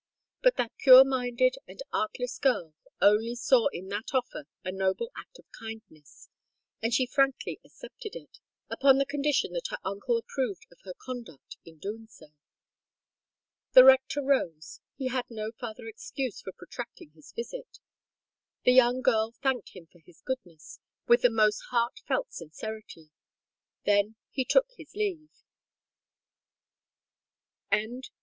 But 0.41 0.55
that 0.57 0.75
pure 0.79 1.05
minded 1.05 1.57
and 1.67 1.79
artless 1.93 2.39
girl 2.39 2.73
only 3.01 3.35
saw 3.35 3.67
in 3.67 3.87
that 3.89 4.15
offer 4.15 4.47
a 4.63 4.71
noble 4.71 5.11
act 5.15 5.37
of 5.37 5.45
kindness; 5.51 6.27
and 6.81 6.91
she 6.91 7.05
frankly 7.05 7.59
accepted 7.63 8.15
it—upon 8.15 8.97
the 8.97 9.05
condition 9.05 9.51
that 9.53 9.67
her 9.69 9.77
uncle 9.85 10.17
approved 10.17 10.65
of 10.71 10.79
her 10.85 10.95
conduct 10.97 11.57
in 11.65 11.77
doing 11.77 12.07
so. 12.07 12.33
The 13.73 13.83
rector 13.83 14.23
rose—he 14.23 15.09
had 15.09 15.29
no 15.29 15.51
farther 15.51 15.85
excuse 15.85 16.41
for 16.41 16.51
protracting 16.51 17.11
his 17.11 17.31
visit. 17.33 17.77
The 18.63 18.73
young 18.73 19.01
girl 19.03 19.35
thanked 19.43 19.75
him 19.75 19.85
for 19.85 19.99
his 19.99 20.21
goodness 20.25 20.79
with 21.07 21.21
the 21.21 21.29
most 21.29 21.61
heart 21.69 21.99
felt 22.07 22.33
sincerity. 22.33 23.11
He 23.83 23.91
then 23.91 24.15
took 24.49 24.65
his 24.75 24.95
leave. 24.95 25.29
CHAPTER 27.71 27.87
CXLV. 27.87 28.05